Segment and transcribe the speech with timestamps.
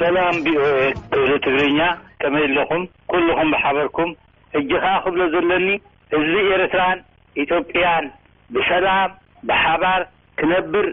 [0.00, 0.78] ሰላም ብኦኤ
[1.16, 1.80] እብሊ ትግርኛ
[2.20, 4.10] ከመይ ለኹም ኩሉኩም ብሓበርኩም
[4.58, 5.68] እጂ ኸዓ ክብሎ ዘሎኒ
[6.18, 6.98] እቢ ኤርትራን
[7.42, 8.04] ኢትዮጵያን
[8.54, 9.10] ብሰላም
[9.48, 10.00] ብሓባር
[10.40, 10.86] ክነብር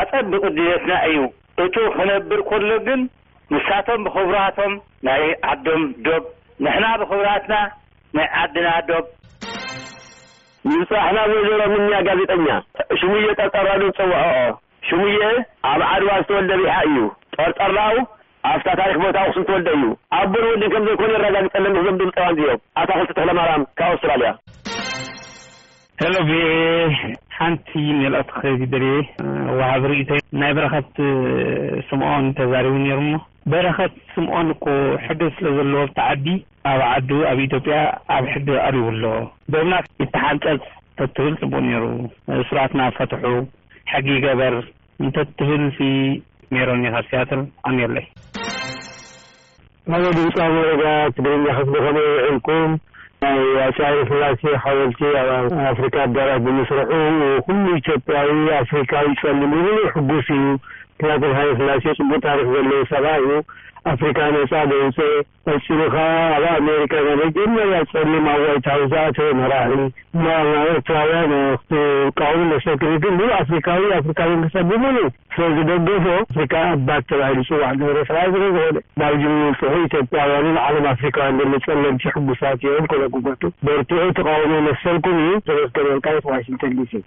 [0.00, 1.18] ኣፀቢቅድየትና እዩ
[1.64, 3.00] እቱ ክነብር ኮሎ ግን
[3.54, 4.72] ንሳቶም ብክቡራቶም
[5.06, 6.22] ናይ ዓዶም ዶብ
[6.64, 7.54] ንሕና ብክብራትና
[8.16, 9.04] ናይ ዓድና ዶብ
[10.68, 12.46] ንምስራሕና ወዘሮ ምንያ ጋዜጠኛ
[13.00, 14.50] ሽሙዬ ጠርጠራዶፀዎዖ
[14.88, 15.18] ሽሙዬ
[15.72, 16.96] ኣብ ዓድዋ ዝተወልደ ቢዓ እዩ
[17.36, 17.94] ጠርጠራዉ
[18.50, 19.84] ኣፍታ ታሪክ ቦታ ኣክሱንትወደ እዩ
[20.20, 24.30] ኣብ ቦን ወድን ከም ዘይኮኑ ኣረጋዜጠለ ንክዘምድሉ ጥባንዚዮም ኣታ ክልቲተኽለማራም ካብ ኣስትራልያ
[26.02, 26.30] ሄሎብ
[27.36, 27.68] ሓንቲ
[28.02, 28.84] መልእክቲ ኸል ደል
[29.60, 30.10] ዋሃብ ርኢተ
[30.42, 30.88] ናይ በረከት
[31.88, 33.12] ስምዖን ተዛሪቡ ነሩ እሞ
[33.52, 34.64] በረከት ስምዖን እኮ
[35.06, 36.26] ሕደ ስለ ዘለዎ ብተዓዲ
[36.72, 37.78] ኣብ ዓዱ ኣብ ኢትዮጵያ
[38.16, 39.04] ኣብ ሕደ ኣልው ኣሎ
[39.54, 39.74] ደብና
[40.06, 40.62] እተሓንፀጽ
[40.94, 41.84] እተትብል ጽቡእ ነይሩ
[42.50, 43.24] ስራአትና ፈትሑ
[43.94, 44.56] ሕጊ ገበር
[45.04, 45.62] እንተትህል
[46.70, 47.22] ሮኒ ያ
[49.88, 50.82] ኣይኣ ድምፃ መረጋ
[51.14, 52.70] ትግርኛ ከዕልኩም
[53.64, 55.24] ኣጫ ፍላሲ ሓወልቲ ኣ
[55.70, 56.90] ኣፍሪካ ኣጋራት ብምስርሑ
[57.46, 58.28] ኩሉ ኢትዮጵያዊ
[58.62, 59.62] ኣፍሪካዊ ፀሊ ሉ
[59.94, 60.42] ሕጉስ እዩ
[61.08, 63.30] ላትን ሃ ስላስዮ ፅቡቅ ታሪክ ዘለዉ ሰባ እዩ
[63.92, 64.98] ኣፍሪካ መፃ ደውፀ
[65.54, 66.04] ዕፂሉ ከዓ
[66.36, 69.72] ኣብ ኣሜሪካ ና ጀመርያ ፀሊማዋይታዊ ዝኣተወ መራሊ
[70.20, 70.24] ብ
[70.70, 71.32] ኤርትራውያን
[72.18, 74.96] ቃወሙ መሰብክሪግ ብ ኣፍሪካዊ ኣፍሪካዊ ሳብመሉ
[75.36, 81.38] ሰ ዝደገፎ ኣፍሪካ ኣባት ተባሂሉ ዝፅዋዕ ዘበረ ሰባ ዝረዝኮ ናብ ጅ ውፅሑ ኢትዮጵያውያኑ ዓለም ኣፍሪካውያን
[81.42, 85.34] ዘዝፀለል ሕጉሳት እዮ ኮሎጉቱ በርቲዑ ተቃወሙ መሰብኩም እዩ
[86.20, 87.04] ስ ዋሽንቶን ዲሲ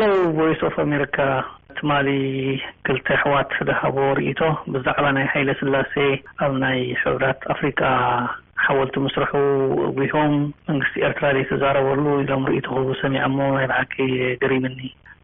[0.00, 0.04] ሎ
[0.40, 1.16] ቫይስ ኦፍ ኣሜሪካ
[1.82, 1.94] ትማ
[2.86, 4.40] ክልተ ኣሕዋት ዝሃቦ ርኢቶ
[4.74, 5.94] ብዛዕባ ናይ ሃይለ ስላሴ
[6.44, 7.80] ኣብ ናይ ሕብራት ኣፍሪቃ
[8.64, 9.32] ሓወልቲ ምስርሑ
[9.96, 10.34] ጉሆም
[10.68, 13.96] መንግስቲ ኤርትራ ተዛረበሉ ኢሎም ንርኢ ክ ሰሚዐሞ ናይ በዓኪ
[14.42, 14.78] ገሪምኒ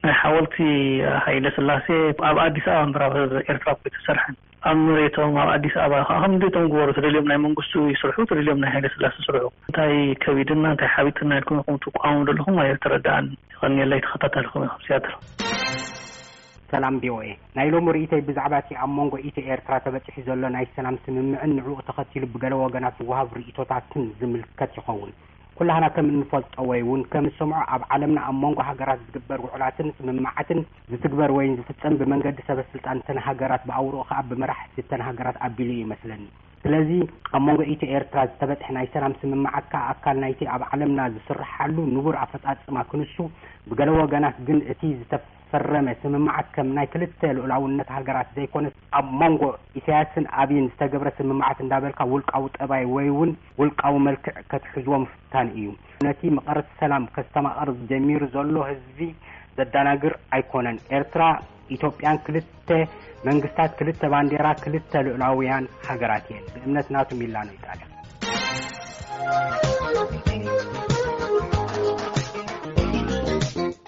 [0.05, 0.57] ናይ ሓወልቲ
[1.27, 1.87] ሃይለ ስላሴ
[2.31, 3.23] ኣብ ኣዲስ በባ ራ
[3.55, 4.35] ኤርትራ ኮይ ዝሰርሐን
[4.71, 9.15] ኣብ ምሬቶም ኣብ ኣዲስ ኣባ ከም ዴቶም ግበሩ ተደልዮም ናይ መንግስት ይስርሑ ደልዮም ና ሃይለስላሴ
[9.23, 9.95] ዝስርሑ እንታይ
[10.25, 15.15] ከቢድና እንታይ ሓቢጥና ኢልኮኩምትቋሞም ዘለኹም ትረዳእን ይኸኒላ ተኸታታሊኩም ስያሎ
[16.73, 20.97] ሰላም ቪኦኤ ናይ ሎሚ ርኢተይ ብዛዕባ እቲ ኣብ መንጎ ኢተ ኤርትራ ተበፂሑ ዘሎ ናይ ሰላም
[21.05, 25.13] ስምምዕን ንዕኡ ተኸቲሉ ብገለ ወገናት ዝውሃብ ርእቶታትን ዝምልከት ይኸውን
[25.61, 31.33] ኩላህና ከም እንፈልጦወይ እውን ከም ሰምዖ ኣብ ዓለምና ኣብ መንጎ ሃገራት ዝግበር ውዕላትን ስምማዓትን ዝትግበር
[31.39, 36.23] ወይን ዝፍፀም ብመንገዲ ሰበስልጣንተን ሃገራት ብኣውርኦ ከዓ ብመራሕቲ ተን ሃገራት ኣቢሉ ይመስለኒ
[36.63, 36.91] ስለዚ
[37.37, 42.25] ኣብ መንጎ ኢትዮ ኤርትራ ዝተበጽሐ ናይ ሰላም ስምምዓትካ ኣካል ናይቲ ኣብ ዓለምና ዝስራሓሉ ንቡር ኣ
[42.33, 43.17] ፈፃፅማ ክንሱ
[43.69, 49.43] ብገለ ወገናት ግን እቲ ዝተፈረመ ስምማዓት ከም ናይ ክልተ ልዑላውነት ሃገራት ዘይኮነት ኣብ መንጎ
[49.81, 55.69] ኢሳያስን ኣብይን ዝተገብረ ስምማዓት እንዳበልካ ውልቃዊ ጠባይ ወይ ውን ውልቃዊ መልክዕ ከትሕዝዎም ፍታን እዩ
[56.09, 59.01] ነቲ መቐረት ሰላም ከዝተማቐር ጀሚሩ ዘሎ ህዝቢ
[59.61, 61.23] ዘዳናግር ኣይኮነን ኤርትራ
[61.77, 62.71] ኢትዮጵያን ክልተ
[63.29, 66.29] መንግስታት ክልተ ባንዴራ ክልተ ልዑናውያን ሀገራት
[66.67, 67.85] እምነት እናቱሚላ ነው ይጣለያ